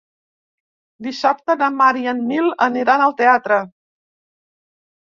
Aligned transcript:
Dissabte 1.09 1.57
na 1.61 1.69
Mar 1.83 1.91
i 2.01 2.09
en 2.15 2.25
Nil 2.33 2.51
aniran 2.69 3.07
al 3.11 3.17
teatre. 3.23 3.63